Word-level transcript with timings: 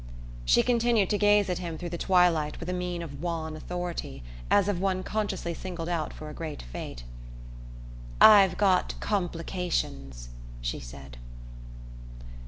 She 0.45 0.63
continued 0.63 1.11
to 1.11 1.17
gaze 1.19 1.47
at 1.47 1.59
him 1.59 1.77
through 1.77 1.91
the 1.91 1.95
twilight 1.99 2.59
with 2.59 2.67
a 2.69 2.73
mien 2.73 3.03
of 3.03 3.21
wan 3.21 3.55
authority, 3.55 4.23
as 4.49 4.67
of 4.67 4.81
one 4.81 5.03
consciously 5.03 5.53
singled 5.53 5.87
out 5.89 6.11
for 6.11 6.27
a 6.27 6.33
great 6.33 6.63
fate. 6.63 7.03
"I've 8.19 8.57
got 8.57 8.95
complications," 8.99 10.29
she 10.59 10.79
said. 10.79 11.17